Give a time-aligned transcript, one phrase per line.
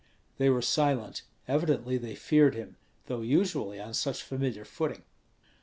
[0.39, 5.03] They were silent; evidently they feared him, though usually on such familiar footing.